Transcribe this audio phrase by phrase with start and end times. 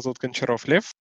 [0.00, 0.94] меня зовут Кончаров Лев.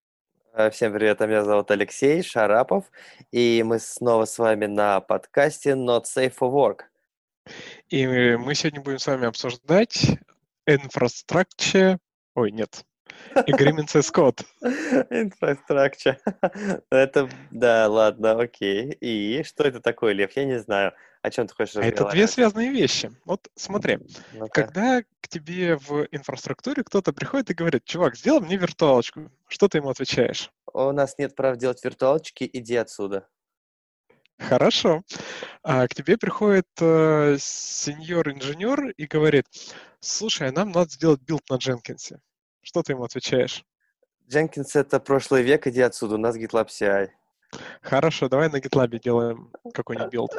[0.54, 2.92] Э, всем привет, а меня зовут Алексей Шарапов,
[3.32, 6.82] и мы снова с вами на подкасте Not Safe for Work.
[7.88, 10.06] И мы сегодня будем с вами обсуждать
[10.66, 12.00] инфраструктуре...
[12.36, 12.84] Ой, нет,
[13.36, 14.46] Agreements as Code.
[15.10, 16.18] Инфраструктура.
[16.92, 18.92] Это, да, ладно, окей.
[19.00, 20.36] И что это такое, Лев?
[20.36, 20.92] Я не знаю.
[21.22, 22.00] О чем ты хочешь разговаривать?
[22.00, 23.12] Это две связанные вещи.
[23.26, 24.00] Вот смотри,
[24.34, 29.68] ну когда к тебе в инфраструктуре кто-то приходит и говорит, чувак, сделай мне виртуалочку, что
[29.68, 30.50] ты ему отвечаешь?
[30.74, 33.28] У нас нет прав делать виртуалочки, иди отсюда.
[34.38, 35.04] Хорошо.
[35.64, 39.46] А к тебе приходит э, senior -инженер и говорит,
[40.00, 42.22] слушай, а нам надо сделать build на Jenkins е.
[42.62, 43.66] Что ты ему отвечаешь?
[44.30, 47.10] Jenkins— это прошлый век, иди отсюда, у нас GitLab CI.
[47.82, 50.32] Хорошо, давай на GitLab делаем какой-нибудь билд.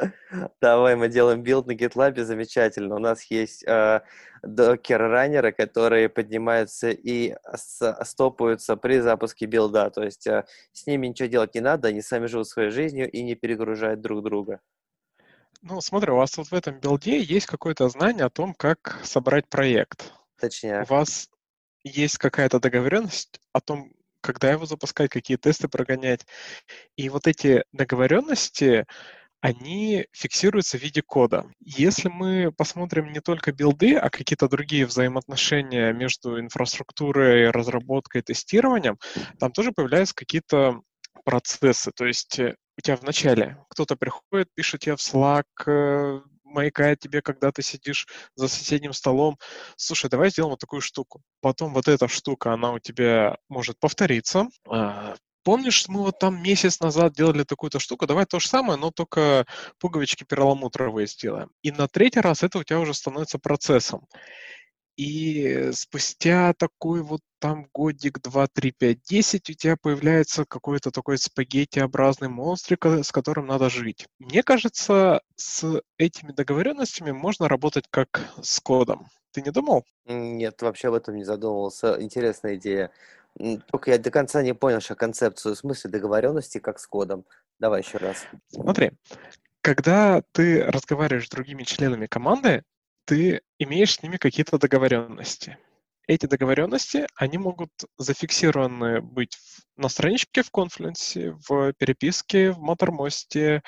[0.61, 2.95] Давай мы делаем билд на GitLab, замечательно.
[2.95, 4.01] У нас есть э,
[4.43, 9.89] докер-раннеры, которые поднимаются и стопаются при запуске билда.
[9.89, 13.21] То есть э, с ними ничего делать не надо, они сами живут своей жизнью и
[13.23, 14.61] не перегружают друг друга.
[15.61, 19.47] Ну, смотри, у вас вот в этом билде есть какое-то знание о том, как собрать
[19.47, 20.11] проект.
[20.39, 20.83] Точнее.
[20.83, 21.29] У вас
[21.83, 23.91] есть какая-то договоренность о том,
[24.21, 26.25] когда его запускать, какие тесты прогонять.
[26.95, 28.85] И вот эти договоренности,
[29.41, 31.45] они фиксируются в виде кода.
[31.59, 38.97] Если мы посмотрим не только билды, а какие-то другие взаимоотношения между инфраструктурой, разработкой, тестированием,
[39.39, 40.81] там тоже появляются какие-то
[41.25, 41.91] процессы.
[41.91, 47.21] То есть э, у тебя вначале кто-то приходит, пишет тебе в Slack, э, маякает тебе,
[47.21, 49.37] когда ты сидишь за соседним столом.
[49.75, 51.21] Слушай, давай сделаем вот такую штуку.
[51.41, 54.47] Потом вот эта штука, она у тебя может повториться.
[54.69, 58.91] А, помнишь, мы вот там месяц назад делали такую-то штуку, давай то же самое, но
[58.91, 59.45] только
[59.79, 61.49] пуговички перламутровые сделаем.
[61.61, 64.07] И на третий раз это у тебя уже становится процессом.
[64.97, 71.17] И спустя такой вот там годик, два, три, пять, десять у тебя появляется какой-то такой
[71.17, 74.07] спагеттиобразный монстрик, с которым надо жить.
[74.19, 79.07] Мне кажется, с этими договоренностями можно работать как с кодом.
[79.31, 79.85] Ты не думал?
[80.05, 81.97] Нет, вообще об этом не задумывался.
[81.99, 82.91] Интересная идея.
[83.67, 87.25] Только я до конца не понял, что концепцию, в смысле договоренности, как с кодом.
[87.59, 88.25] Давай еще раз.
[88.49, 88.91] Смотри,
[89.61, 92.63] когда ты разговариваешь с другими членами команды,
[93.05, 95.57] ты имеешь с ними какие-то договоренности.
[96.07, 99.37] Эти договоренности, они могут зафиксированы быть
[99.77, 103.61] на страничке в Confluence, в переписке, в Mattermost,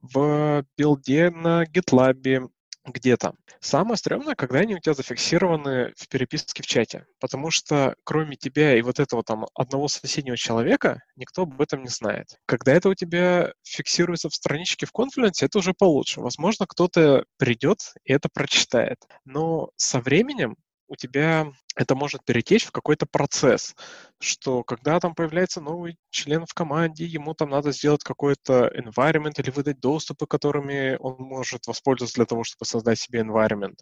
[0.00, 2.50] в билде на GitLab,
[2.86, 3.34] где-то.
[3.60, 8.76] Самое стрёмное, когда они у тебя зафиксированы в переписке в чате, потому что кроме тебя
[8.78, 12.26] и вот этого там одного соседнего человека никто об этом не знает.
[12.46, 16.20] Когда это у тебя фиксируется в страничке в Confluence, это уже получше.
[16.20, 18.98] Возможно, кто-то придет и это прочитает.
[19.24, 20.56] Но со временем
[20.88, 23.74] у тебя это может перетечь в какой-то процесс,
[24.20, 29.50] что когда там появляется новый член в команде, ему там надо сделать какой-то environment или
[29.50, 33.78] выдать доступы, которыми он может воспользоваться для того, чтобы создать себе environment.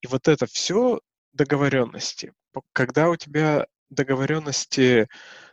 [0.00, 1.00] И вот это все
[1.32, 2.32] договоренности.
[2.72, 5.08] Когда у тебя договоренности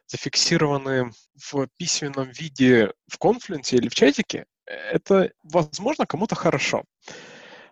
[0.07, 1.11] зафиксированы
[1.51, 6.83] в письменном виде в конфликте или в чатике, это, возможно, кому-то хорошо.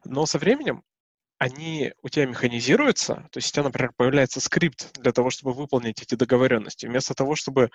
[0.05, 0.83] Но со временем
[1.43, 6.01] они у тебя механизируются, то есть у тебя, например, появляется скрипт для того, чтобы выполнить
[6.01, 7.69] эти договоренности, вместо того, чтобы,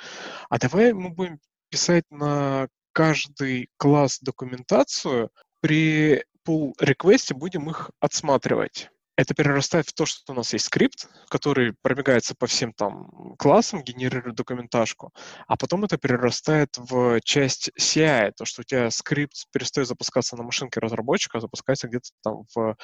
[0.49, 5.31] а давай мы будем писать на каждый класс документацию,
[5.61, 11.09] при pull реквесте будем их отсматривать это перерастает в то, что у нас есть скрипт,
[11.29, 15.13] который пробегается по всем там классам, генерирует документашку,
[15.49, 20.45] а потом это перерастает в часть CI, то, что у тебя скрипт перестает запускаться на
[20.45, 22.77] машинке разработчика, а запускается где-то там в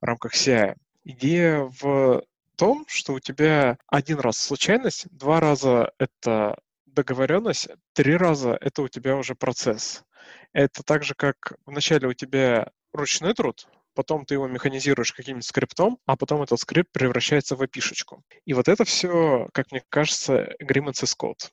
[0.00, 0.76] рамках CI.
[1.02, 2.22] Идея в
[2.56, 8.88] том, что у тебя один раз случайность, два раза это договоренность, три раза это у
[8.88, 10.04] тебя уже процесс.
[10.52, 15.98] Это так же, как вначале у тебя ручной труд, потом ты его механизируешь каким-нибудь скриптом,
[16.06, 18.22] а потом этот скрипт превращается в опишечку.
[18.44, 21.50] И вот это все, как мне кажется, agreements is code.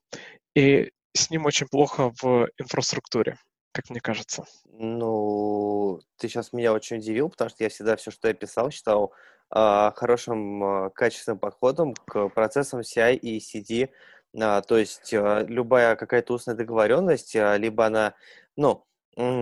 [0.56, 3.38] И с ним очень плохо в инфраструктуре,
[3.72, 4.46] как мне кажется.
[4.66, 9.14] Ну, ты сейчас меня очень удивил, потому что я всегда все, что я писал, считал
[9.54, 13.90] э, хорошим, э, качественным подходом к процессам CI и CD.
[14.34, 18.16] Э, то есть э, любая какая-то устная договоренность, э, либо она,
[18.56, 18.86] ну,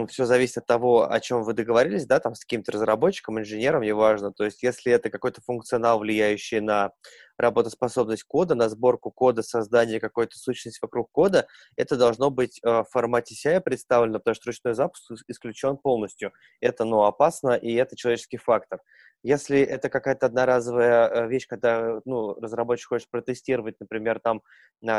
[0.09, 4.31] все зависит от того, о чем вы договорились, да, там с каким-то разработчиком, инженером, неважно.
[4.33, 6.91] То есть, если это какой-то функционал, влияющий на
[7.37, 12.85] работоспособность кода, на сборку кода, создание какой-то сущности вокруг кода, это должно быть э, в
[12.91, 16.33] формате CI представлено, потому что ручной запуск исключен полностью.
[16.61, 18.81] Это, ну, опасно, и это человеческий фактор.
[19.23, 24.41] Если это какая-то одноразовая э, вещь, когда ну, разработчик хочет протестировать, например, там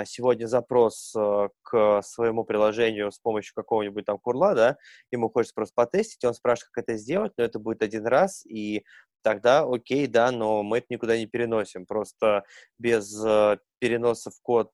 [0.04, 4.76] сегодня запрос э, к своему приложению с помощью какого-нибудь там курла, да,
[5.12, 8.84] ему хочется просто потестить, он спрашивает, как это сделать, но это будет один раз, и
[9.22, 11.86] тогда окей, да, но мы это никуда не переносим.
[11.86, 12.44] Просто
[12.78, 14.70] без э, переноса в код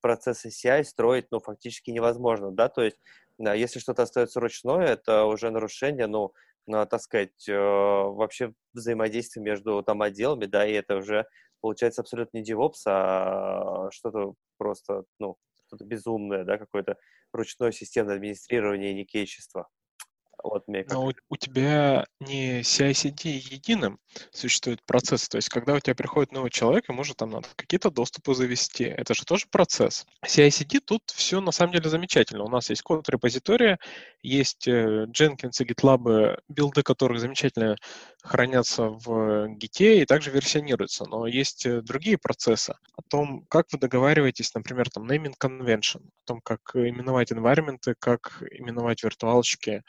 [0.00, 2.98] процесса CI строить, ну, фактически невозможно, да, то есть
[3.38, 6.32] да, если что-то остается ручное, это уже нарушение, ну,
[6.66, 11.26] на, так сказать, э, вообще взаимодействие между там отделами, да, и это уже
[11.60, 15.36] получается абсолютно не DevOps, а что-то просто, ну,
[15.66, 16.96] что-то безумное, да, какое-то
[17.32, 19.68] ручное системное администрирование и никейчество.
[20.42, 23.98] Вот мне Но у, у тебя не CI-CD единым
[24.30, 25.28] существует процесс.
[25.28, 28.84] То есть, когда у тебя приходит новый человек, ему же там надо какие-то доступы завести.
[28.84, 30.06] Это же тоже процесс.
[30.24, 32.44] CI-CD тут все на самом деле замечательно.
[32.44, 33.78] У нас есть код репозитория,
[34.22, 37.76] есть э, Jenkins и GitLab, билды которых замечательно
[38.22, 41.04] хранятся в Git и также версионируются.
[41.06, 46.26] Но есть э, другие процессы о том, как вы договариваетесь, например, там naming convention, о
[46.26, 49.82] том, как именовать environment, как именовать виртуалочки,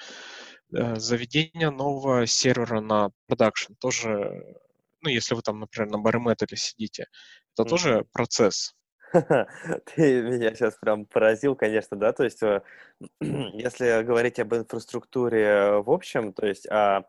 [0.71, 4.57] заведение нового сервера на продакшн тоже,
[5.01, 7.07] ну, если вы там, например, на Bare сидите,
[7.53, 8.75] это mm тоже процесс.
[9.13, 12.61] Ты меня сейчас прям поразил, конечно, да, то есть э,
[13.21, 17.05] если говорить об инфраструктуре в общем, то есть о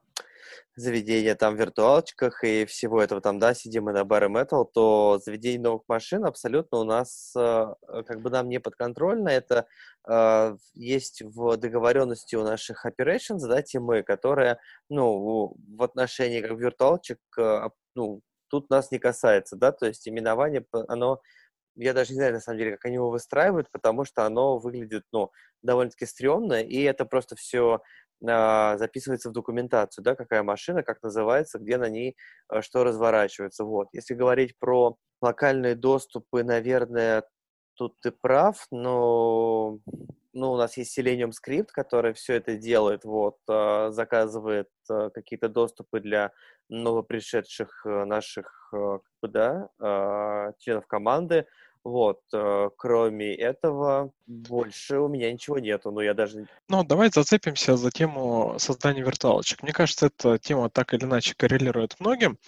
[0.77, 5.21] заведения там в виртуалочках и всего этого там, да, сидим мы на Bare Metal, то
[5.25, 7.75] заведение новых машин абсолютно у нас э,
[8.07, 9.29] как бы нам не подконтрольно.
[9.29, 9.67] Это
[10.09, 14.59] э, есть в договоренности у наших operations, да, темы, которые,
[14.89, 17.19] ну, в отношении как виртуалочек,
[17.95, 21.21] ну, тут нас не касается, да, то есть именование, оно
[21.77, 25.05] я даже не знаю, на самом деле, как они его выстраивают, потому что оно выглядит,
[25.13, 25.31] ну,
[25.63, 27.81] довольно-таки стрёмно, и это просто все а,
[28.21, 32.17] записывается в документацию, да, какая машина, как называется, где на ней
[32.49, 33.65] а, что разворачивается.
[33.65, 33.89] Вот.
[33.93, 37.25] Если говорить про локальные доступы, наверное,
[37.75, 39.79] тут ты прав, но
[40.33, 46.01] ну, у нас есть Selenium Script, который все это делает, вот, а, заказывает какие-то доступы
[46.01, 46.33] для
[46.69, 51.47] новопришедших наших, как бы, да, членов команды,
[51.85, 56.47] вот, э, кроме этого, больше у меня ничего нету, но я даже...
[56.69, 59.63] Ну, давай зацепимся за тему создания виртуалочек.
[59.63, 62.39] Мне кажется, эта тема так или иначе коррелирует многим.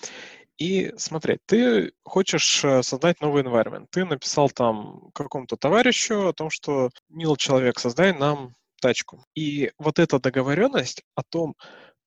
[0.59, 3.87] И смотри, ты хочешь э, создать новый environment.
[3.91, 9.25] Ты написал там какому-то товарищу о том, что, мил человек, создай нам тачку.
[9.35, 11.57] И вот эта договоренность о том,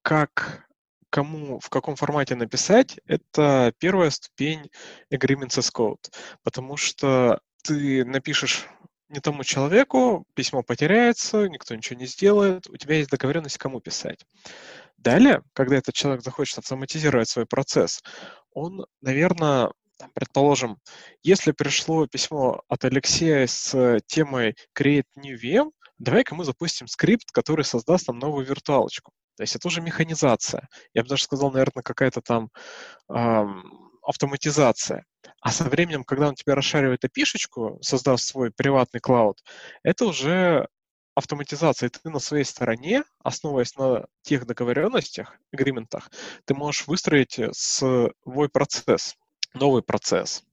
[0.04, 0.68] как
[1.15, 4.69] кому в каком формате написать, это первая ступень
[5.09, 6.12] agreements as code,
[6.44, 8.67] потому что ты напишешь
[9.07, 14.25] не тому человеку, письмо потеряется, никто ничего не сделает, у тебя есть договоренность, кому писать.
[14.97, 18.03] Далее, когда этот человек захочет автоматизировать свой процесс,
[18.51, 19.71] он, наверное,
[20.13, 20.79] предположим,
[21.23, 27.63] если пришло письмо от Алексея с темой create new VM, давай-ка мы запустим скрипт, который
[27.63, 29.13] создаст нам новую виртуалочку.
[29.35, 30.69] То есть это уже механизация.
[30.93, 32.49] Я бы даже сказал, наверное, какая-то там
[33.09, 35.05] эм, автоматизация.
[35.41, 39.43] А со временем, когда он тебе расшаривает api создав свой приватный клауд,
[39.83, 40.67] это уже
[41.15, 41.87] автоматизация.
[41.87, 46.12] И ты на своей стороне, основываясь на тех договоренностях, агриментах,
[46.45, 49.15] ты можешь выстроить свой процесс,
[49.53, 50.43] новый процесс.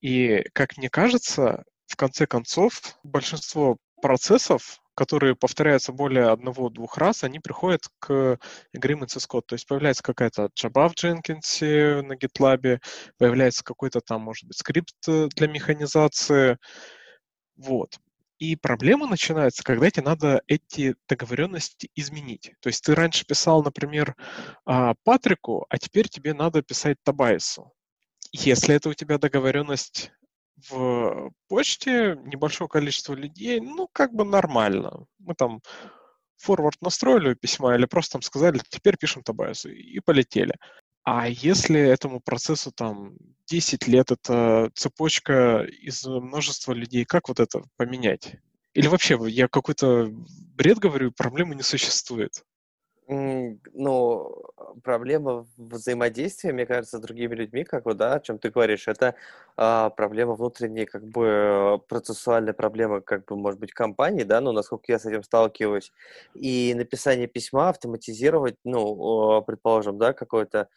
[0.00, 7.38] И, как мне кажется, в конце концов, большинство процессов которые повторяются более одного-двух раз, они
[7.38, 8.36] приходят к
[8.76, 9.44] agreements as code.
[9.46, 12.80] То есть появляется какая-то Java в Jenkins на GitLab,
[13.16, 16.58] появляется какой-то там, может быть, скрипт э, для механизации.
[17.54, 18.00] Вот.
[18.40, 22.50] И проблема начинается, когда тебе надо эти договоренности изменить.
[22.58, 24.16] То есть ты раньше писал, например,
[24.64, 27.72] а, Патрику, а теперь тебе надо писать Табайсу.
[28.32, 30.10] Если это у тебя договоренность
[30.68, 35.06] в почте небольшое количество людей, ну, как бы нормально.
[35.18, 35.60] Мы там
[36.36, 40.54] форвард настроили письма или просто там сказали, теперь пишем Табайсу, и полетели.
[41.04, 47.62] А если этому процессу там 10 лет, это цепочка из множества людей, как вот это
[47.76, 48.36] поменять?
[48.74, 50.10] Или вообще, я какой-то
[50.54, 52.44] бред говорю, проблемы не существует?
[53.10, 54.36] Ну,
[54.84, 59.14] проблема взаимодействия, мне кажется, с другими людьми, как вот, да, о чем ты говоришь, это
[59.56, 64.92] а, проблема внутренней, как бы, процессуальная проблема, как бы, может быть, компании, да, ну, насколько
[64.92, 65.90] я с этим сталкиваюсь.
[66.34, 70.68] И написание письма автоматизировать, ну, предположим, да, какое-то А,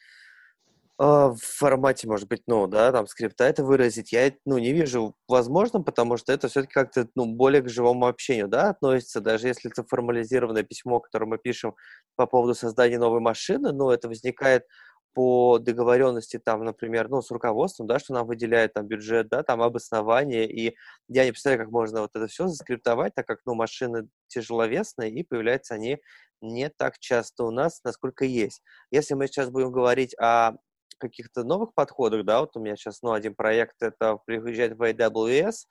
[1.04, 5.84] в формате, может быть, ну, да, там, скрипта это выразить, я, ну, не вижу возможным,
[5.84, 9.84] потому что это все-таки как-то, ну, более к живому общению, да, относится, даже если это
[9.84, 11.76] формализированное письмо, которое мы пишем
[12.16, 14.66] по поводу создания новой машины, ну, это возникает
[15.14, 19.62] по договоренности там, например, ну, с руководством, да, что нам выделяет там бюджет, да, там
[19.62, 20.76] обоснование, и
[21.10, 25.24] я не представляю, как можно вот это все заскриптовать, так как, ну, машины тяжеловесные, и
[25.24, 26.00] появляются они
[26.42, 28.62] не так часто у нас, насколько есть.
[28.92, 30.54] Если мы сейчас будем говорить о
[31.02, 35.66] каких-то новых подходах, да, вот у меня сейчас, ну, один проект, это приезжать в AWS,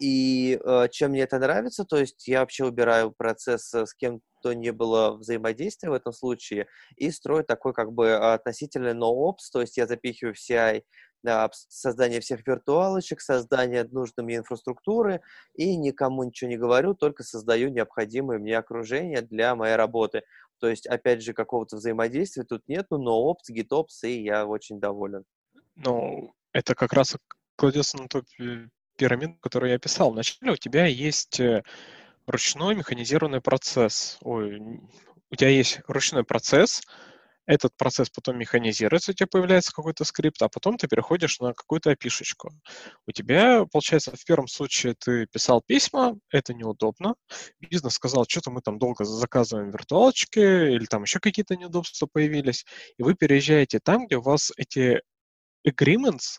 [0.00, 4.72] и э, чем мне это нравится, то есть я вообще убираю процесс с кем-то не
[4.72, 9.86] было взаимодействия в этом случае и строю такой как бы относительно no-ops, то есть я
[9.86, 10.84] запихиваю в CI
[11.22, 15.20] да, создание всех виртуалочек, создание нужной мне инфраструктуры
[15.54, 20.22] и никому ничего не говорю, только создаю необходимое мне окружение для моей работы.
[20.60, 25.24] То есть, опять же, какого-то взаимодействия тут нет, но опс, гитопс, и я очень доволен.
[25.74, 27.16] Ну, это как раз
[27.56, 28.22] кладется на ту
[28.96, 30.12] пирамиду, которую я описал.
[30.12, 31.62] Вначале у тебя есть э,
[32.26, 34.18] ручной механизированный процесс.
[34.20, 34.60] Ой,
[35.30, 36.82] у тебя есть ручной процесс,
[37.50, 41.90] этот процесс потом механизируется, у тебя появляется какой-то скрипт, а потом ты переходишь на какую-то
[41.90, 42.52] опишечку.
[43.08, 47.16] У тебя, получается, в первом случае ты писал письма, это неудобно.
[47.58, 52.64] Бизнес сказал, что-то мы там долго заказываем виртуалочки, или там еще какие-то неудобства появились,
[52.98, 55.02] и вы переезжаете там, где у вас эти
[55.66, 56.38] agreements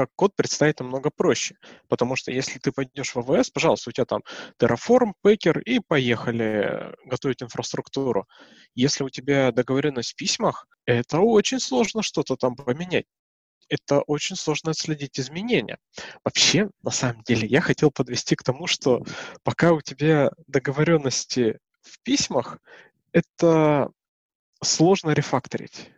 [0.00, 1.56] как код представить намного проще.
[1.88, 4.22] Потому что если ты пойдешь в AWS, пожалуйста, у тебя там
[4.58, 8.26] Terraform, Packer и поехали готовить инфраструктуру.
[8.74, 13.04] Если у тебя договоренность в письмах, это очень сложно что-то там поменять
[13.68, 15.78] это очень сложно отследить изменения.
[16.24, 19.04] Вообще, на самом деле, я хотел подвести к тому, что
[19.44, 22.58] пока у тебя договоренности в письмах,
[23.12, 23.92] это
[24.60, 25.92] сложно рефакторить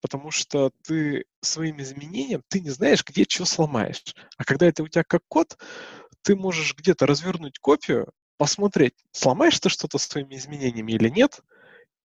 [0.00, 4.02] потому что ты своим изменением, ты не знаешь, где что сломаешь.
[4.36, 5.56] А когда это у тебя как код,
[6.22, 11.40] ты можешь где-то развернуть копию, посмотреть, сломаешь ты что-то своими изменениями или нет,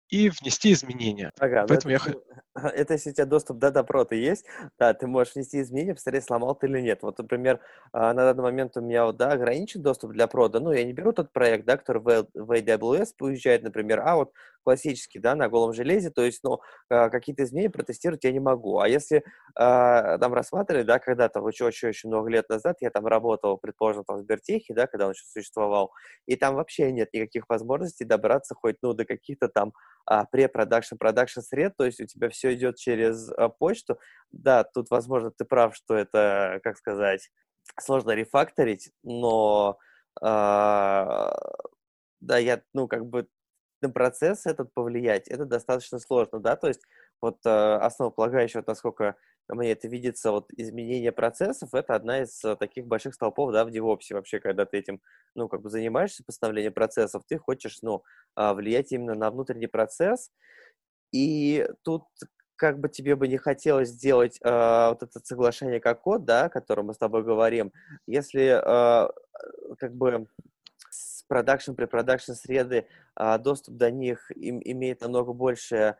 [0.10, 1.31] и внести изменения.
[1.39, 2.15] Ага, Поэтому это, я...
[2.55, 4.46] это если у тебя доступ до допрота есть,
[4.79, 7.00] да, ты можешь внести изменения, посмотреть, сломал ты или нет.
[7.01, 7.60] Вот, например,
[7.93, 11.13] а, на данный момент у меня, да, ограничен доступ для прода, ну, я не беру
[11.13, 14.31] тот проект, да, который в, в AWS уезжает, например, а вот
[14.63, 18.79] классический, да, на голом железе, то есть, ну, а, какие-то изменения протестировать я не могу.
[18.79, 19.24] А если э,
[19.55, 24.74] там рассматривать, да, когда-то, очень-очень много лет назад я там работал, предположим, там в Сбертехе,
[24.74, 25.91] да, когда он еще существовал,
[26.25, 29.74] и там вообще нет никаких возможностей добраться хоть, ну, до каких-то там
[30.05, 34.00] а, препродакшн, продакшн сред, то есть у тебя все идет через а, почту.
[34.31, 37.29] Да, тут, возможно, ты прав, что это, как сказать,
[37.79, 39.77] сложно рефакторить, но
[40.21, 41.33] а,
[42.21, 43.27] да, я, ну, как бы
[43.81, 46.81] на процесс этот повлиять, это достаточно сложно, да, то есть
[47.21, 49.15] вот э, основополагающее, вот насколько
[49.50, 53.69] мне это видится, вот изменение процессов, это одна из э, таких больших столпов, да, в
[53.69, 55.01] DevOps вообще, когда ты этим,
[55.36, 58.03] ну, как бы занимаешься постановлением процессов, ты хочешь, ну,
[58.38, 60.31] э, влиять именно на внутренний процесс,
[61.12, 62.03] и тут
[62.56, 66.50] как бы тебе бы не хотелось сделать э, вот это соглашение как код, да, о
[66.50, 67.72] котором мы с тобой говорим,
[68.06, 69.10] если э,
[69.80, 70.27] как бы
[71.32, 75.96] продакшн, препродакшн среды, а, доступ до них им, имеет намного больше,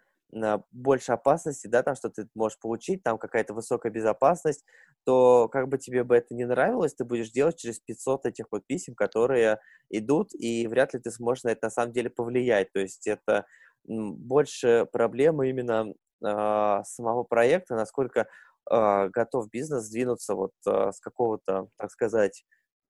[0.72, 4.66] больше опасности, да, там, что ты можешь получить, там какая-то высокая безопасность,
[5.06, 8.66] то как бы тебе бы это не нравилось, ты будешь делать через 500 этих вот
[8.68, 12.74] писем, которые идут, и вряд ли ты сможешь на это на самом деле повлиять.
[12.74, 13.46] То есть это
[13.86, 18.28] больше проблема именно э, самого проекта, насколько
[18.70, 22.44] э, готов бизнес сдвинуться вот э, с какого-то, так сказать,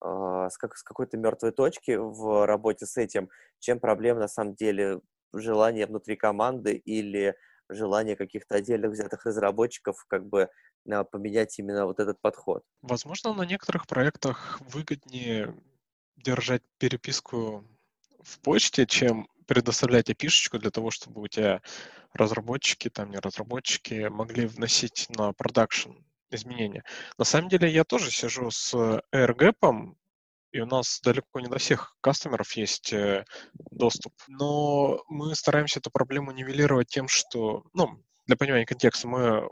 [0.03, 3.29] а, с, как, с какой-то мертвой точки в работе с этим,
[3.59, 4.99] чем проблема на самом деле
[5.33, 7.35] желание внутри команды или
[7.69, 10.49] желание каких-то отдельных взятых разработчиков как бы
[11.11, 12.63] поменять именно вот этот подход.
[12.81, 15.55] Возможно, на некоторых проектах выгоднее
[16.17, 17.63] держать переписку
[18.23, 21.61] в почте, чем предоставлять опишечку для того, чтобы у тебя
[22.13, 25.91] разработчики, там не разработчики, могли вносить на продакшн
[26.29, 26.85] изменения.
[27.17, 28.73] На самом деле я тоже сижу с
[29.13, 29.93] AirGap,
[30.53, 33.25] и у нас далеко не до всех кастомеров есть э,
[33.71, 34.13] доступ.
[34.29, 39.49] Но мы стараемся эту проблему нивелировать тем, что, ну, для понимания контекста, мы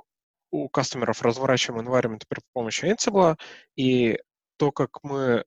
[0.49, 3.35] у кастомеров разворачиваем environment при помощи Ansible,
[3.75, 4.17] и
[4.55, 5.43] то, как мы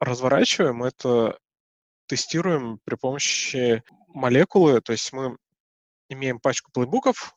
[0.00, 1.38] разворачиваем, это
[2.10, 5.36] тестируем при помощи молекулы, то есть мы
[6.08, 7.36] имеем пачку плейбуков,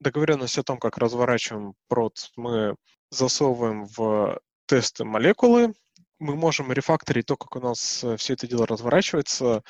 [0.00, 2.74] договоренность о том, как разворачиваем прод, мы
[3.10, 5.74] засовываем в тесты молекулы,
[6.18, 9.62] мы можем рефакторить то, как у нас э, все это дело разворачивается,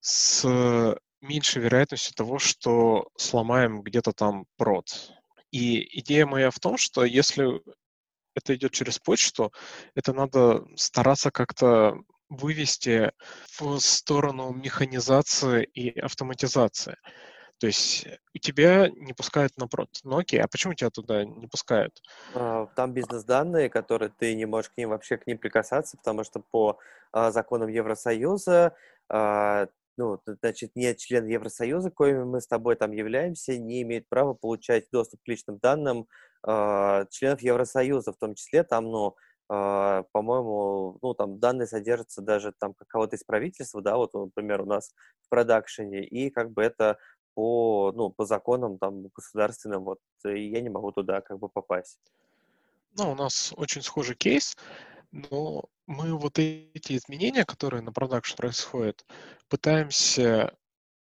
[0.00, 0.44] с
[1.22, 5.14] меньшей вероятностью того, что сломаем где-то там прод.
[5.50, 7.62] И идея моя в том, что если
[8.34, 9.50] это идет через почту,
[9.94, 11.96] это надо стараться как-то
[12.36, 13.12] вывести
[13.58, 16.96] в сторону механизации и автоматизации.
[17.58, 22.02] То есть у тебя не пускают напрот Nokia, а почему тебя туда не пускают?
[22.34, 26.40] А, там бизнес-данные, которые ты не можешь к ним вообще к ним прикасаться, потому что
[26.40, 26.78] по
[27.12, 28.74] а, законам Евросоюза
[29.08, 34.34] а, ну, значит, не член Евросоюза, коим мы с тобой там являемся, не имеет права
[34.34, 36.08] получать доступ к личным данным
[36.46, 39.16] э, членов Евросоюза, в том числе там, ну,
[39.48, 44.94] по-моему, ну, там данные содержатся даже там какого-то из правительства, да, вот, например, у нас
[45.20, 46.98] в продакшене, и как бы это
[47.34, 51.98] по, ну, по законам там государственным, вот, я не могу туда как бы попасть.
[52.96, 54.56] Ну, у нас очень схожий кейс,
[55.12, 59.04] но мы вот эти изменения, которые на продакшн происходят,
[59.48, 60.54] пытаемся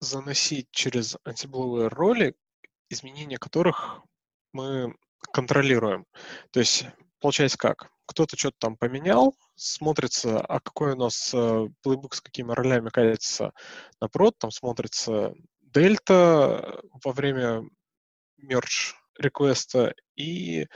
[0.00, 2.34] заносить через антибловые роли,
[2.88, 4.02] изменения которых
[4.52, 4.94] мы
[5.32, 6.06] контролируем.
[6.50, 6.86] То есть
[7.20, 7.90] получается как?
[8.10, 13.52] Кто-то что-то там поменял, смотрится, а какой у нас э, плейбук с какими ролями катится
[14.00, 17.62] на прод, там смотрится дельта во время
[18.36, 20.66] мерч реквеста и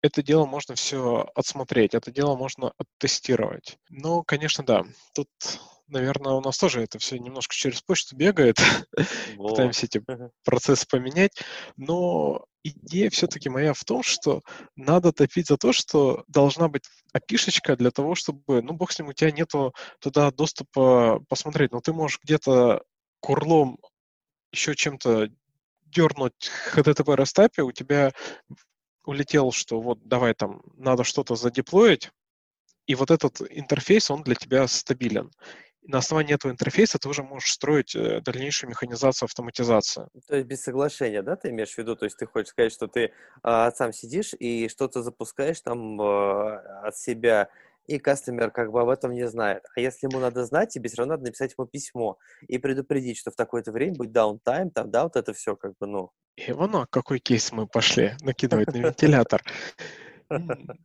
[0.00, 3.78] это дело можно все отсмотреть, это дело можно оттестировать.
[3.90, 5.28] Но, конечно, да, тут,
[5.86, 8.56] наверное, у нас тоже это все немножко через почту бегает,
[9.36, 10.02] пытаемся эти
[10.44, 11.42] процессы поменять,
[11.76, 14.42] но идея все-таки моя в том, что
[14.74, 19.08] надо топить за то, что должна быть опишечка для того, чтобы, ну, бог с ним,
[19.08, 22.82] у тебя нету туда доступа посмотреть, но ты можешь где-то
[23.20, 23.78] курлом
[24.52, 25.28] еще чем-то
[25.84, 28.12] дернуть HTTP растапе, у тебя
[29.04, 32.10] улетел, что вот давай там надо что-то задеплоить,
[32.86, 35.30] и вот этот интерфейс, он для тебя стабилен.
[35.84, 40.08] И на основании этого интерфейса ты уже можешь строить э, дальнейшую механизацию, автоматизацию.
[40.26, 41.94] То есть без соглашения, да, ты имеешь в виду?
[41.94, 43.12] То есть ты хочешь сказать, что ты
[43.42, 47.50] а, сам сидишь и что-то запускаешь там а, от себя,
[47.86, 49.64] и кастомер как бы об этом не знает.
[49.76, 52.16] А если ему надо знать, тебе все равно надо написать ему письмо
[52.48, 55.86] и предупредить, что в такое-то время будет даунтайм, там, да, вот это все как бы,
[55.86, 59.42] ну, и вон, а какой кейс мы пошли накидывать на вентилятор.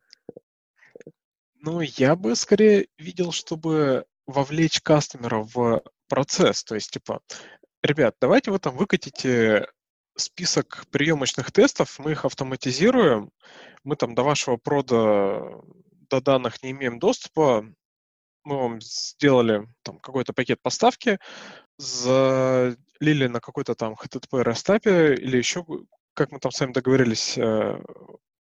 [1.61, 6.63] Ну, я бы скорее видел, чтобы вовлечь кастомера в процесс.
[6.63, 7.21] То есть, типа,
[7.83, 9.67] ребят, давайте вы там выкатите
[10.15, 13.31] список приемочных тестов, мы их автоматизируем,
[13.83, 15.61] мы там до вашего прода,
[16.09, 17.65] до данных не имеем доступа,
[18.43, 21.19] мы вам сделали там какой-то пакет поставки,
[21.77, 25.65] залили на какой-то там HTTP растапе или еще,
[26.13, 27.81] как мы там с вами договорились, э,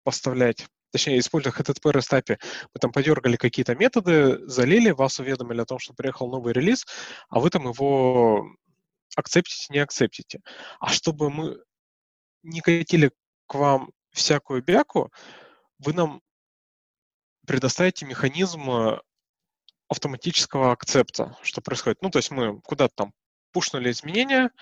[0.04, 2.38] поставлять точнее, используя HTTP рестапе,
[2.72, 6.86] мы там подергали какие-то методы, залили, вас уведомили о том, что приехал новый релиз,
[7.28, 8.46] а вы там его
[9.16, 10.40] акцептите, не акцептите.
[10.78, 11.58] А чтобы мы
[12.44, 13.10] не катили
[13.48, 15.10] к вам всякую бяку,
[15.80, 16.20] вы нам
[17.44, 19.00] предоставите механизм э,
[19.88, 22.02] автоматического акцепта, что происходит.
[22.02, 23.12] Ну, то есть мы куда-то там
[23.50, 24.52] пушнули изменения,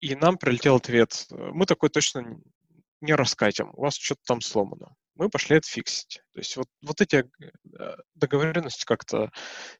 [0.00, 1.26] и нам прилетел ответ.
[1.30, 2.36] Мы такой точно
[3.00, 4.94] не раскатим, у вас что-то там сломано.
[5.14, 6.20] Мы пошли это фиксить.
[6.32, 7.24] То есть вот, вот эти
[7.78, 9.30] э, договоренности как-то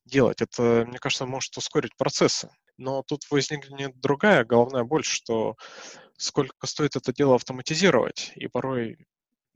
[0.04, 2.48] делать, это, мне кажется, может ускорить процессы.
[2.78, 5.56] Но тут возникнет другая головная боль, что
[6.18, 9.06] сколько стоит это дело автоматизировать, и порой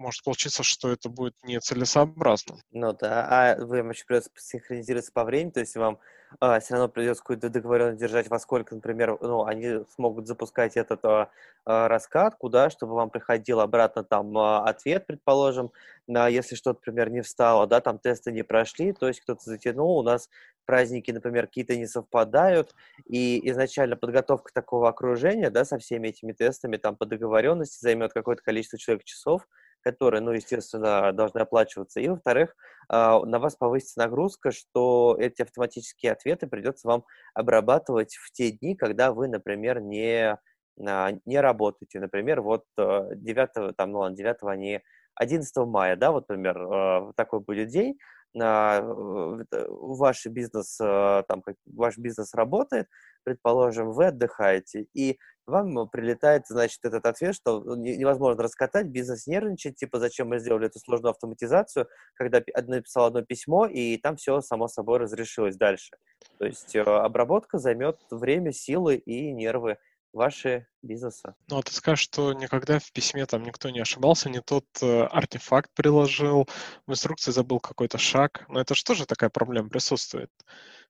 [0.01, 2.57] может получиться, что это будет нецелесообразно.
[2.73, 5.99] Ну да, а вам еще придется синхронизироваться по времени, то есть вам
[6.39, 11.05] а, все равно придется какую-то договоренность держать, во сколько, например, ну, они смогут запускать этот
[11.05, 11.31] а,
[11.65, 15.71] а, раскат, куда, чтобы вам приходил обратно там ответ, предположим,
[16.07, 19.99] на, если что-то, например, не встало, да, там тесты не прошли, то есть кто-то затянул,
[19.99, 20.29] у нас
[20.67, 22.75] праздники, например, какие-то не совпадают,
[23.07, 28.43] и изначально подготовка такого окружения, да, со всеми этими тестами, там, по договоренности займет какое-то
[28.43, 29.49] количество человек часов,
[29.83, 32.01] которые, ну, естественно, должны оплачиваться.
[32.01, 32.55] И, во-вторых,
[32.89, 38.77] а, на вас повысится нагрузка, что эти автоматические ответы придется вам обрабатывать в те дни,
[38.77, 40.39] когда вы, например, не,
[40.87, 42.01] а, не работаете.
[42.01, 44.83] Например, вот 9, э, там, ну ладно, 9, а не
[45.15, 47.99] 11 мая, да, вот, например, такой будет день,
[48.33, 52.87] ваш бизнес, там, ваш бизнес работает,
[53.25, 59.77] предположим, вы отдыхаете, и вам прилетает, значит, этот ответ, что ну, невозможно раскатать, бизнес нервничает,
[59.77, 64.69] типа, зачем мы сделали эту сложную автоматизацию, когда написал одно письмо, и там все само
[64.69, 65.97] собой разрешилось дальше.
[66.39, 69.79] То есть э, обработка займет время, силы и нервы
[70.13, 71.35] ваши бизнеса.
[71.49, 75.03] Ну, а ты скажешь, что никогда в письме там никто не ошибался, не тот э,
[75.05, 76.49] артефакт приложил,
[76.87, 78.45] в инструкции забыл какой-то шаг.
[78.49, 80.31] Но это же тоже такая проблема присутствует.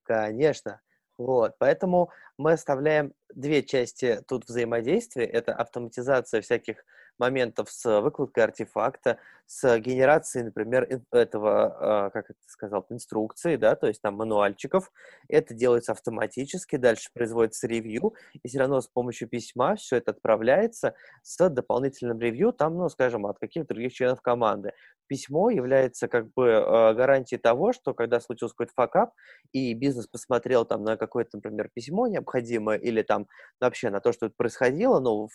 [0.02, 0.80] Конечно.
[1.20, 5.26] Вот, поэтому мы оставляем две части тут взаимодействия.
[5.26, 6.82] Это автоматизация всяких
[7.20, 13.88] моментов с выкладкой артефакта, с генерацией, например, этого, а, как это сказал, инструкции, да, то
[13.88, 14.92] есть там мануальчиков.
[15.28, 20.94] Это делается автоматически, дальше производится ревью, и все равно с помощью письма все это отправляется
[21.22, 24.72] с дополнительным ревью, там, ну, скажем, от каких-то других членов команды.
[25.08, 29.14] Письмо является как бы а, гарантией того, что когда случился какой-то факап,
[29.52, 33.26] и бизнес посмотрел там на какое-то, например, письмо необходимое, или там
[33.60, 35.28] вообще на то, что происходило, ну,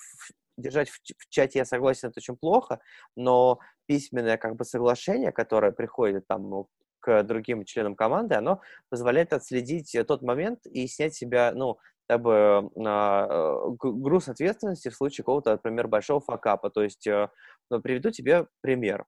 [0.58, 2.80] держать в, в чате, я согласен, это очень плохо,
[3.16, 9.34] но письменное как бы соглашение, которое приходит там ну, к другим членам команды, оно позволяет
[9.34, 15.52] отследить тот момент и снять себя, ну, как бы э, груз ответственности в случае какого-то,
[15.52, 16.70] например, большого факапа.
[16.70, 17.30] То есть, э,
[17.70, 19.06] ну, приведу тебе пример.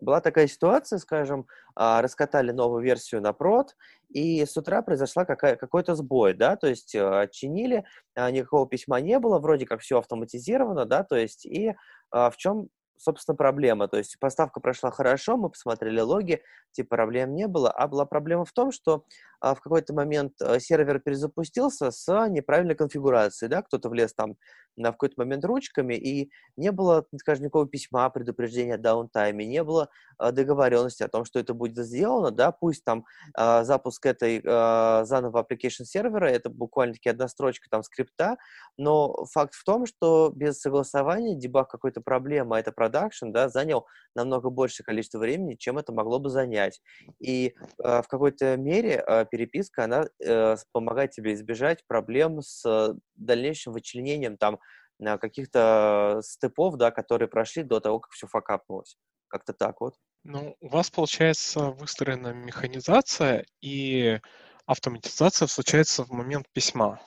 [0.00, 3.76] Была такая ситуация, скажем, а, раскатали новую версию на прод,
[4.08, 7.84] и с утра произошла какая, какой-то сбой, да, то есть а, чинили,
[8.14, 11.74] а, никакого письма не было, вроде как все автоматизировано, да, то есть и
[12.12, 13.88] в чем собственно, проблема.
[13.88, 18.44] То есть поставка прошла хорошо, мы посмотрели логи, типа проблем не было, а была проблема
[18.44, 19.04] в том, что
[19.40, 24.36] а, в какой-то момент а, сервер перезапустился с неправильной конфигурацией, да, кто-то влез там
[24.76, 29.88] на какой-то момент ручками, и не было, скажем, никакого письма, предупреждения о даунтайме, не было
[30.18, 35.04] а, договоренности о том, что это будет сделано, да, пусть там а, запуск этой а,
[35.04, 38.36] заново application сервера, это буквально-таки одна строчка там скрипта,
[38.76, 43.86] но факт в том, что без согласования дебаг какой-то проблемы, а это продакшн, да, занял
[44.14, 46.80] намного большее количество времени, чем это могло бы занять.
[47.20, 53.72] И э, в какой-то мере э, переписка, она э, помогает тебе избежать проблем с дальнейшим
[53.72, 54.58] вычленением там
[55.02, 58.98] каких-то степов, да, которые прошли до того, как все факапнулось.
[59.28, 59.94] Как-то так вот.
[60.24, 64.20] Ну, у вас, получается, выстроена механизация, и
[64.66, 67.00] автоматизация случается в момент письма.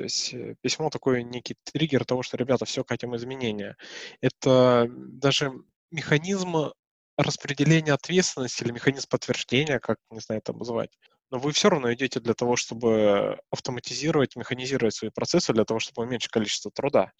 [0.00, 3.76] То есть э, письмо такой некий триггер того, что, ребята, все, хотим изменения.
[4.22, 5.52] Это даже
[5.90, 6.72] механизм
[7.18, 10.98] распределения ответственности или механизм подтверждения, как, не знаю, это называть.
[11.30, 16.02] Но вы все равно идете для того, чтобы автоматизировать, механизировать свои процессы, для того, чтобы
[16.04, 17.12] уменьшить количество труда.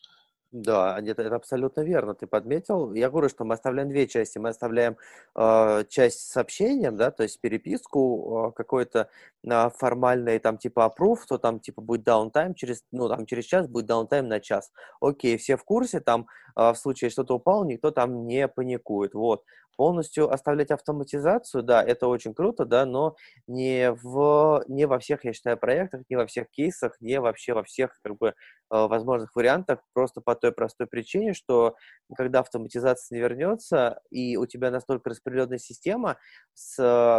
[0.52, 2.92] Да, это, это абсолютно верно, ты подметил.
[2.92, 4.38] Я говорю, что мы оставляем две части.
[4.38, 4.96] Мы оставляем
[5.36, 9.08] э, часть с сообщением, да, то есть переписку, э, какой-то
[9.48, 13.68] э, формальный там типа approve, то там типа будет downtime через, ну там через час
[13.68, 14.72] будет downtime на час.
[15.00, 19.14] Окей, все в курсе, там э, в случае что-то упало, никто там не паникует.
[19.14, 19.44] Вот
[19.76, 25.32] полностью оставлять автоматизацию, да, это очень круто, да, но не, в, не во всех, я
[25.32, 28.34] считаю, проектах, не во всех кейсах, не вообще во всех, как бы,
[28.68, 31.76] возможных вариантах, просто по той простой причине, что
[32.16, 36.18] когда автоматизация не вернется, и у тебя настолько распределенная система
[36.54, 36.76] с,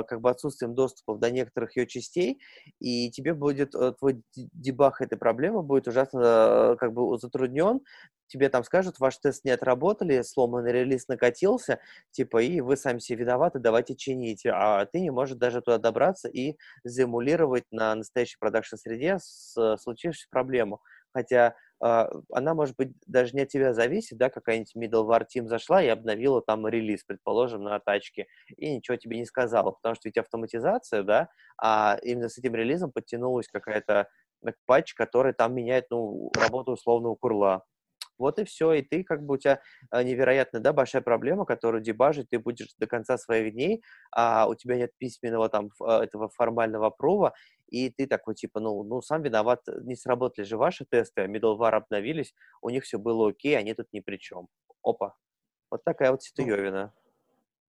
[0.08, 2.40] как бы, отсутствием доступа до некоторых ее частей,
[2.80, 7.82] и тебе будет, э, твой дебаг этой проблемы будет ужасно, как бы, затруднен,
[8.32, 11.80] тебе там скажут, ваш тест не отработали, сломанный релиз накатился,
[12.12, 16.30] типа, и вы сами себе виноваты, давайте чините, а ты не можешь даже туда добраться
[16.30, 20.82] и заэмулировать на настоящей продакшн-среде случившуюся проблему.
[21.14, 25.82] Хотя э, она, может быть, даже не от тебя зависит, да, какая-нибудь middleware team зашла
[25.84, 30.18] и обновила там релиз, предположим, на тачке, и ничего тебе не сказала, потому что ведь
[30.18, 31.30] автоматизация, да,
[31.62, 34.08] а именно с этим релизом подтянулась какая-то
[34.66, 37.64] патч, который там меняет, ну, работу условного курла.
[38.22, 41.82] Вот и все, и ты как бы у тебя а, невероятно, да, большая проблема, которую
[41.82, 46.30] дебажить ты будешь до конца своих дней, а у тебя нет письменного там а, этого
[46.30, 47.34] формального прова,
[47.68, 51.76] и ты такой типа, ну, ну сам виноват, не сработали же ваши тесты, а middleware
[51.76, 54.48] обновились, у них все было окей, они тут ни при чем.
[54.84, 55.16] Опа.
[55.70, 56.94] Вот такая вот ну, ситуевина.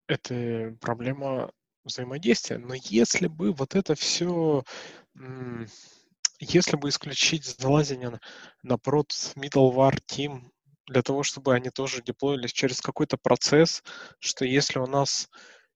[0.09, 1.53] Это проблема
[1.85, 2.59] взаимодействия.
[2.59, 4.65] Но если бы вот это все
[6.41, 8.19] если бы исключить залазение
[8.63, 10.51] на, prod middleware team
[10.87, 13.83] для того, чтобы они тоже деплоились через какой-то процесс,
[14.19, 15.29] что если у нас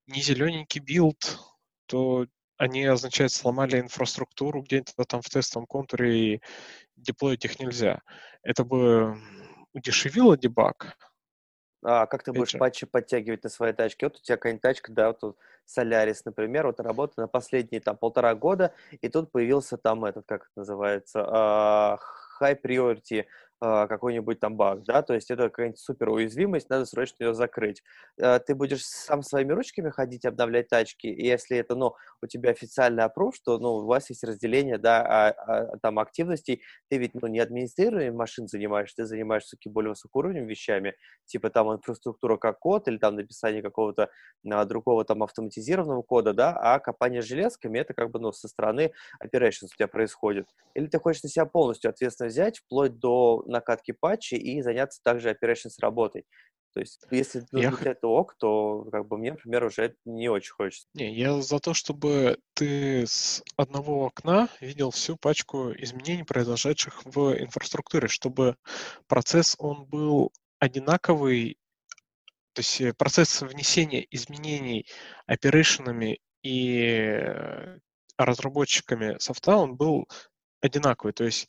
[0.07, 1.39] не зелененький билд,
[1.87, 6.41] то они, означает, сломали инфраструктуру где-то там в тестовом контуре и
[6.97, 8.01] деплоить их нельзя.
[8.43, 9.21] Это бы
[9.73, 10.97] удешевило дебаг,
[11.85, 12.59] а как ты будешь же.
[12.59, 14.07] патчи подтягивать на своей тачке?
[14.07, 17.97] Вот у тебя какая-нибудь тачка, да, вот тут Solaris, например, вот работа на последние там
[17.97, 21.99] полтора года, и тут появился там этот, как это называется, uh,
[22.41, 23.25] High Priority а,
[23.61, 27.83] какой-нибудь там баг, да, то есть это какая-нибудь супер уязвимость, надо срочно ее закрыть.
[28.21, 32.51] А, ты будешь сам своими ручками ходить, обновлять тачки, и если это, ну, у тебя
[32.51, 37.15] официальный опруф, что, ну, у вас есть разделение, да, а, а, там активностей, ты ведь,
[37.15, 40.95] ну, не администрируем машин занимаешься, ты занимаешься такими более высокоуровневыми вещами,
[41.27, 44.11] типа там инфраструктура как код или там написание какого-то
[44.51, 48.93] а, другого там автоматизированного кода, да, а копание железками это как бы, ну, со стороны
[49.25, 50.47] operations у тебя происходит.
[50.75, 55.31] Или ты хочешь на себя полностью ответственность взять, вплоть до накатки патчей и заняться также
[55.31, 56.25] operations работой.
[56.75, 60.53] То есть, если ну, Я это ок, то как бы мне, например, уже не очень
[60.53, 60.89] хочется.
[60.95, 67.41] Не, я за то, чтобы ты с одного окна видел всю пачку изменений, произошедших в
[67.41, 68.57] инфраструктуре, чтобы
[69.07, 71.59] процесс, он был одинаковый,
[72.55, 74.85] то есть э, процесс внесения изменений
[75.27, 77.23] оперейшенами и
[78.19, 80.09] разработчиками софта, он был
[80.61, 81.13] одинаковый.
[81.13, 81.49] То есть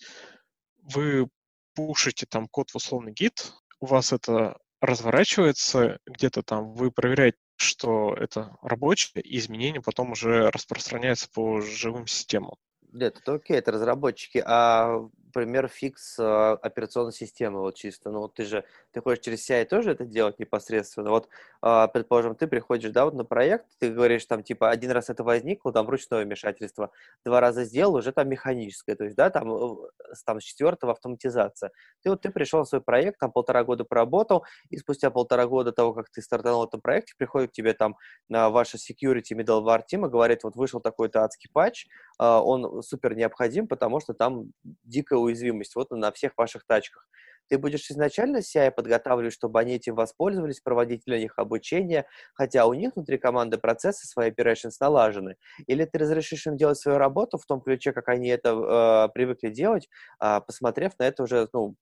[0.83, 1.29] вы
[1.75, 8.13] пушите там код в условный гид, у вас это разворачивается где-то там, вы проверяете, что
[8.13, 12.55] это рабочее, и изменения потом уже распространяются по живым системам.
[12.91, 14.41] Нет, это окей, это разработчики.
[14.45, 14.99] А
[15.35, 16.23] пример фикс э,
[16.61, 18.09] операционной системы, вот чисто.
[18.09, 21.09] Ну, ты же, ты хочешь через CI тоже это делать непосредственно.
[21.09, 21.27] Вот,
[21.61, 25.25] э, предположим, ты приходишь, да, вот на проект, ты говоришь, там, типа, один раз это
[25.25, 26.91] возникло, там, ручное вмешательство,
[27.25, 29.77] два раза сделал, уже там механическое, то есть, да, там,
[30.25, 31.71] там, с четвертого автоматизация.
[32.01, 35.73] Ты вот, ты пришел на свой проект, там, полтора года поработал, и спустя полтора года
[35.73, 37.97] того, как ты стартанул в этом проекте, приходит к тебе там
[38.29, 43.67] на ваша security middleware team и говорит, вот вышел такой-то адский патч, он супер необходим,
[43.67, 47.07] потому что там дикая уязвимость вот на всех ваших тачках.
[47.47, 52.73] Ты будешь изначально CI подготавливать, чтобы они этим воспользовались, проводить для них обучение, хотя у
[52.73, 55.35] них внутри команды процессы, свои operations налажены.
[55.67, 59.49] Или ты разрешишь им делать свою работу в том ключе, как они это э, привыкли
[59.49, 59.87] делать,
[60.19, 61.75] э, посмотрев на это уже, ну,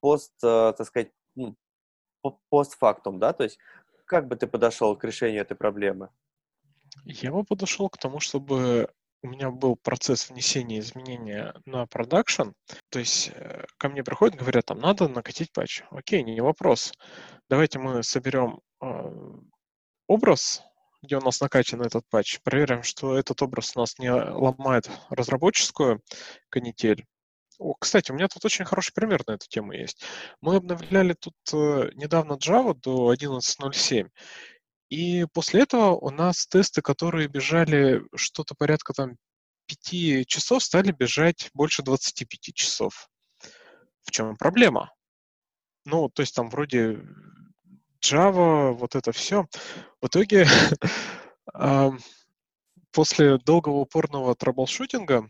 [0.00, 1.56] пост, э, так сказать, ну,
[2.50, 3.58] постфактум, да, то есть
[4.04, 6.10] как бы ты подошел к решению этой проблемы?
[7.04, 8.88] Я бы подошел к тому, чтобы
[9.26, 12.50] у меня был процесс внесения изменения на продакшн,
[12.90, 15.82] то есть э, ко мне приходят, говорят, там, надо накатить патч.
[15.90, 16.92] Окей, не вопрос.
[17.48, 18.86] Давайте мы соберем э,
[20.06, 20.62] образ,
[21.02, 26.00] где у нас накачан этот патч, проверим, что этот образ у нас не ломает разработческую
[26.48, 27.04] канитель.
[27.58, 30.04] О, кстати, у меня тут очень хороший пример на эту тему есть.
[30.40, 34.08] Мы обновляли тут э, недавно Java до 11.07,
[34.88, 39.16] и после этого у нас тесты, которые бежали что-то порядка там
[39.66, 43.08] 5 часов, стали бежать больше 25 часов.
[44.04, 44.92] В чем проблема?
[45.84, 47.00] Ну, то есть там вроде
[48.00, 49.46] Java, вот это все.
[50.00, 50.46] В итоге
[52.92, 55.28] после долгого упорного траблшутинга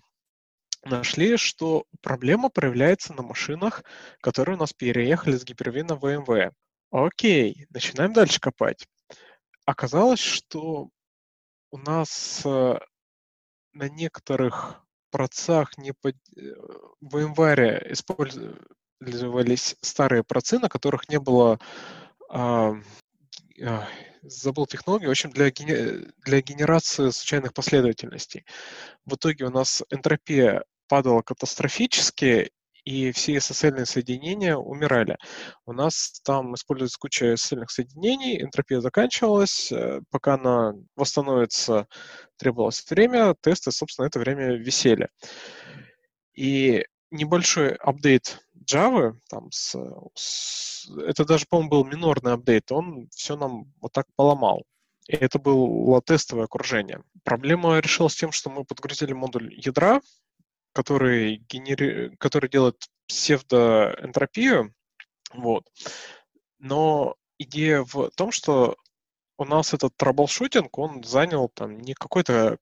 [0.84, 3.84] нашли, что проблема проявляется на машинах,
[4.20, 6.52] которые у нас переехали с гипервина в VMware.
[6.90, 8.86] Окей, начинаем дальше копать
[9.66, 10.88] оказалось, что
[11.70, 12.78] у нас э,
[13.72, 16.16] на некоторых процессах не под...
[16.36, 16.54] Э,
[17.00, 21.58] в январе использовались старые процы, на которых не было
[22.30, 22.74] а,
[23.62, 23.88] а,
[24.22, 26.12] забыл технологию, в общем, для, гене...
[26.24, 28.46] для генерации случайных последовательностей.
[29.04, 32.52] В итоге у нас энтропия падала катастрофически,
[32.86, 35.18] и все SSL соединения умирали.
[35.66, 41.88] У нас там используется куча SSL соединений, энтропия заканчивалась, э, пока она восстановится,
[42.36, 45.08] требовалось время, тесты, собственно, это время висели.
[46.32, 49.76] И небольшой апдейт Java, там с,
[50.14, 54.62] с, это даже, по-моему, был минорный апдейт, он все нам вот так поломал.
[55.08, 57.02] И это было тестовое окружение.
[57.24, 60.00] Проблема решилась тем, что мы подгрузили модуль ядра,
[60.76, 62.14] который, генери...
[62.18, 62.76] который делает
[63.08, 64.74] псевдоэнтропию,
[65.32, 65.64] вот.
[66.58, 68.76] Но идея в том, что
[69.38, 72.58] у нас этот траблшутинг, он занял там не какое-то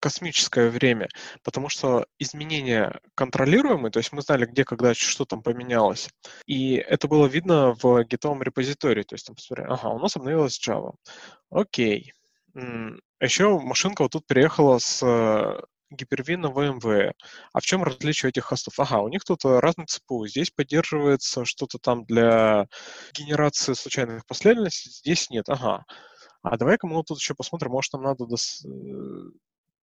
[0.00, 1.08] космическое время,
[1.42, 6.08] потому что изменения контролируемые, то есть мы знали, где, когда, что там поменялось.
[6.46, 10.58] И это было видно в гитовом репозитории, то есть там посмотрели, ага, у нас обновилась
[10.58, 10.94] Java.
[11.50, 12.14] Окей.
[12.54, 15.02] А еще машинка вот тут приехала с
[15.90, 17.12] гипервина VMware.
[17.52, 18.78] А в чем различие этих хостов?
[18.78, 20.26] Ага, у них тут э, разный ЦПУ.
[20.26, 22.68] Здесь поддерживается что-то там для
[23.12, 25.48] генерации случайных последовательностей, здесь нет.
[25.48, 25.84] Ага.
[26.42, 28.64] А давай-ка мы тут еще посмотрим, может, нам надо дос...
[28.64, 28.68] Э,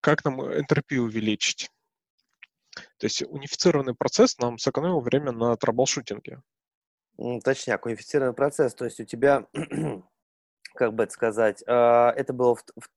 [0.02, 1.70] как нам энтропию увеличить.
[2.98, 6.42] То есть унифицированный процесс нам сэкономил время на траблшутинге.
[7.44, 8.74] Точняк, унифицированный процесс.
[8.74, 9.46] То есть у тебя,
[10.76, 12.90] как бы это сказать, а, это было в, в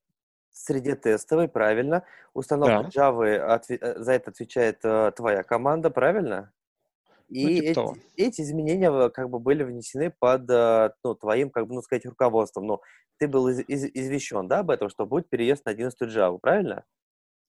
[0.53, 2.03] среде тестовой, правильно.
[2.33, 3.11] Установка да.
[3.11, 6.51] Java отве- э, за это отвечает э, твоя команда, правильно?
[7.29, 11.67] И ну, типа эти, эти изменения как бы были внесены под э, ну, твоим, как
[11.67, 12.67] бы, ну, сказать, руководством.
[12.67, 12.81] Ну,
[13.17, 16.85] ты был из, из, извещен, да, об этом, что будет переезд на 11 Java, правильно?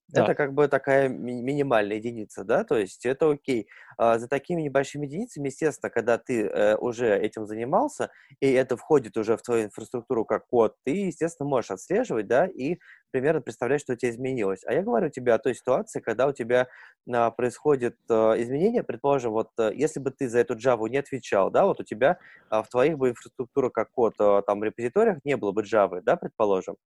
[0.08, 0.30] Да.
[0.30, 3.66] Это как бы такая ми- минимальная единица, да, то есть это окей.
[3.98, 9.16] А за такими небольшими единицами, естественно, когда ты э, уже этим занимался, и это входит
[9.16, 12.78] уже в твою инфраструктуру как код, ты, естественно, можешь отслеживать, да, и
[13.10, 14.62] примерно представлять, что у тебя изменилось.
[14.66, 16.68] А я говорю тебе о той ситуации, когда у тебя
[17.12, 21.50] а, происходит а, изменение, предположим, вот а, если бы ты за эту Java не отвечал,
[21.50, 22.18] да, вот у тебя
[22.50, 26.16] а, в твоих бы инфраструктурах как код, а, там, репозиториях не было бы Java, да,
[26.16, 26.76] предположим,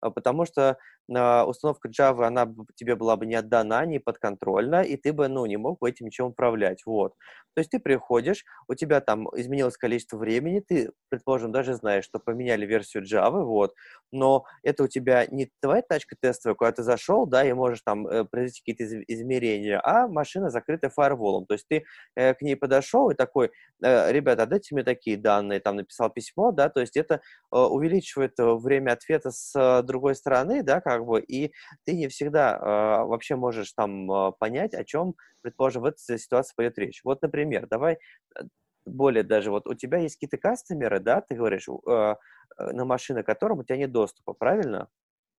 [0.00, 0.76] потому что
[1.08, 5.46] э, установка Java, она тебе была бы не отдана, не подконтрольна, и ты бы, ну,
[5.46, 7.14] не мог бы этим ничем управлять, вот.
[7.54, 12.20] То есть ты приходишь, у тебя там изменилось количество времени, ты, предположим, даже знаешь, что
[12.20, 13.74] поменяли версию Java, вот,
[14.12, 18.06] но это у тебя не твоя тачка тестовая, куда ты зашел, да, и можешь там
[18.06, 21.84] э, произвести какие-то из- измерения, а машина закрыта фаерволом, то есть ты
[22.16, 23.50] э, к ней подошел и такой,
[23.82, 28.38] э, ребята, дайте мне такие данные, там написал письмо, да, то есть это э, увеличивает
[28.38, 31.52] э, время ответа с э, другой стороны, да, как бы, и
[31.84, 36.54] ты не всегда э, вообще можешь там э, понять, о чем, предположим, в этой ситуации
[36.56, 37.00] пойдет речь.
[37.04, 38.42] Вот, например, давай э,
[38.86, 42.14] более даже, вот у тебя есть какие-то кастомеры, да, ты говоришь, э,
[42.58, 44.88] на машины которым у тебя нет доступа, правильно?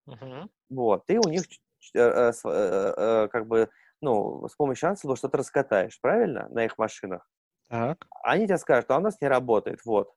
[0.08, 0.50] Uh-huh.
[0.70, 1.44] Вот, ты у них
[1.96, 3.70] э, э, э, как бы,
[4.02, 7.30] ну, с помощью Ansible что-то раскатаешь, правильно, на их машинах?
[7.70, 8.08] Так.
[8.24, 10.12] Они тебе скажут, а у нас не работает, вот.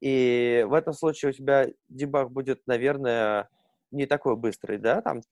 [0.00, 3.48] И в этом случае у тебя дебаг будет, наверное,
[3.94, 5.22] не такой быстрый, да, там,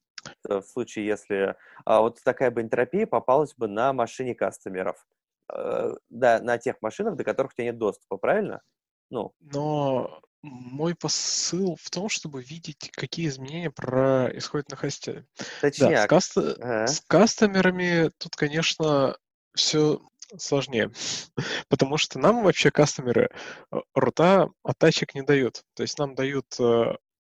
[0.49, 5.07] э, в случае, если а, вот такая бы энтропия попалась бы на машине кастомеров,
[5.53, 8.63] э, да, на тех машинах, до которых у тебя нет доступа, правильно?
[9.11, 9.35] Ну.
[9.41, 15.27] Но мой посыл в том, чтобы видеть, какие изменения происходят на хосте.
[15.61, 15.91] Точнее.
[15.91, 16.37] Да, с, каст...
[16.37, 16.87] ага.
[16.87, 19.17] с кастомерами тут, конечно,
[19.55, 20.01] все
[20.39, 20.91] сложнее,
[21.69, 23.29] потому что нам вообще кастомеры
[23.71, 25.63] э, рута от тачек не дают.
[25.75, 26.47] То есть нам дают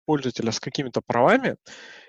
[0.07, 1.57] пользователя с какими-то правами,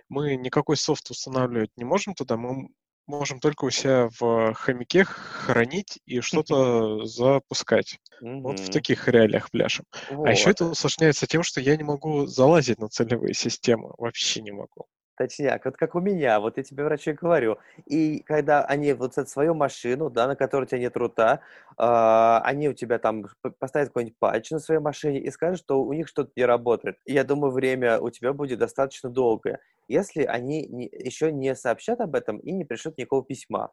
[0.08, 2.68] мы никакой софт устанавливать не можем туда, мы
[3.08, 7.98] можем только у себя в хомяке хранить и что-то запускать.
[8.20, 9.86] Вот в таких реалиях пляшем.
[10.10, 13.90] А еще это усложняется тем, что я не могу залазить на целевые системы.
[13.98, 14.86] Вообще не могу.
[15.18, 17.58] Точняк, вот как у меня, вот я тебе, врачу, говорю.
[17.86, 21.40] И когда они вот свою машину, да, на которой у тебя нет рута,
[21.76, 23.26] э, они у тебя там
[23.58, 26.98] поставят какой-нибудь патч на своей машине и скажут, что у них что-то не работает.
[27.04, 32.14] Я думаю, время у тебя будет достаточно долгое, если они не, еще не сообщат об
[32.14, 33.72] этом и не пришлют никакого письма.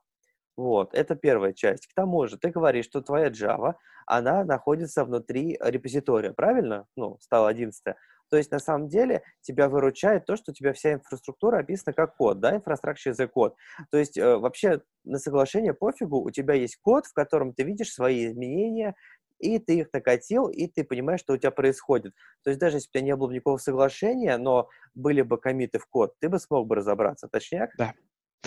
[0.58, 1.86] Вот, это первая часть.
[1.88, 3.76] К тому же, ты говоришь, что твоя Java,
[4.08, 6.88] она находится внутри репозитория, правильно?
[6.96, 7.96] Ну, стала 11
[8.30, 12.16] то есть, на самом деле, тебя выручает то, что у тебя вся инфраструктура описана как
[12.16, 13.56] код, да, infrastructure as a код.
[13.92, 17.92] То есть, э, вообще, на соглашение пофигу, у тебя есть код, в котором ты видишь
[17.92, 18.96] свои изменения,
[19.40, 22.14] и ты их накатил, и ты понимаешь, что у тебя происходит.
[22.44, 25.80] То есть даже если бы у тебя не было никакого соглашения, но были бы комиты
[25.80, 27.70] в код, ты бы смог бы разобраться, точнее?
[27.78, 27.94] Да.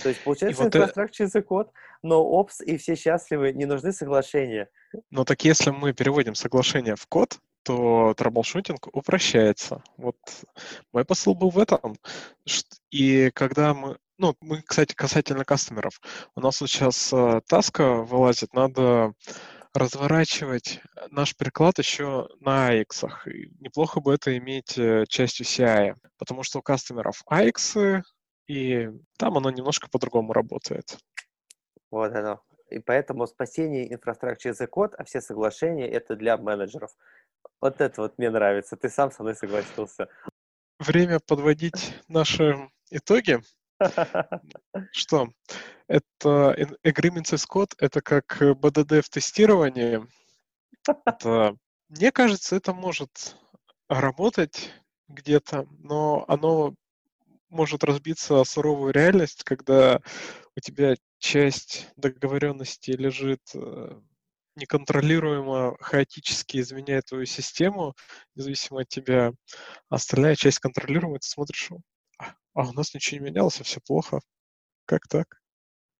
[0.03, 4.71] То есть получается вот infrastructure as a code, NoOps и все счастливы, не нужны соглашения.
[5.11, 9.83] Но так если мы переводим соглашение в код, то траблшутинг упрощается.
[9.97, 10.17] Вот
[10.93, 11.97] мой посыл был в этом.
[12.91, 16.01] И когда мы, ну, мы, кстати, касательно кастомеров,
[16.35, 19.13] у нас сейчас э, таска вылазит, надо
[19.75, 23.07] разворачивать наш приклад еще на AX.
[23.27, 28.03] И неплохо бы это иметь э, частью CI, потому что у кастомеров AX,
[28.49, 30.99] и там оно немножко по-другому работает.
[31.91, 32.43] Вот оно.
[32.71, 36.91] И поэтому спасение инфраструктуры за код, а все соглашения это для менеджеров.
[37.61, 38.77] Вот это вот мне нравится.
[38.77, 40.09] Ты сам со мной согласился.
[40.79, 43.41] Время подводить наши итоги.
[44.93, 45.29] Что?
[45.89, 50.07] Это Agreements as Code, это как BDD в тестировании.
[51.05, 51.57] Это,
[51.89, 53.37] мне кажется, это может
[53.89, 54.71] работать
[55.09, 56.75] где-то, но оно
[57.49, 60.01] может разбиться о суровую реальность, когда
[60.55, 64.01] у тебя часть договоренности лежит э,
[64.59, 67.95] неконтролируемо хаотически изменяет твою систему,
[68.35, 69.33] независимо от тебя,
[69.89, 71.71] а остальная часть контролируемая, ты смотришь,
[72.19, 74.21] а, а у нас ничего не менялось, а все плохо.
[74.87, 75.39] Как так?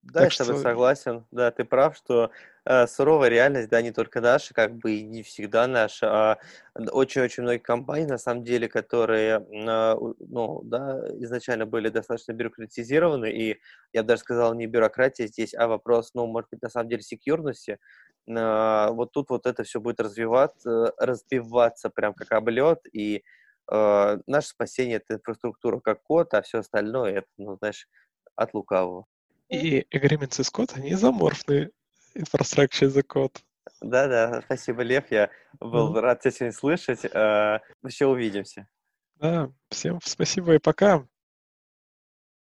[0.03, 0.63] Да, так я с тобой что...
[0.63, 1.27] согласен.
[1.31, 2.31] Да, ты прав, что
[2.65, 6.39] э, суровая реальность, да, не только наша, как бы и не всегда наша, а
[6.75, 13.61] очень-очень многие компании, на самом деле, которые, э, ну, да, изначально были достаточно бюрократизированы, и
[13.93, 17.03] я бы даже сказал, не бюрократия здесь, а вопрос, ну, может быть, на самом деле,
[17.03, 17.79] секьюрности,
[18.29, 23.25] вот тут вот это все будет развиваться, разбиваться прям как облет, и
[23.71, 27.89] э, наше спасение— это инфраструктура как код, а все остальное— это, ну, знаешь,
[28.37, 29.07] от лукавого.
[29.49, 31.71] И agreements из код, они изоморфные.
[32.15, 33.37] Infrastructure as a code.
[33.81, 35.11] Да-да, спасибо, Лев.
[35.11, 36.01] Я был mm.
[36.01, 37.05] рад тебя сегодня слышать.
[37.05, 38.69] Еще увидимся.
[39.17, 41.07] Да, всем спасибо и пока.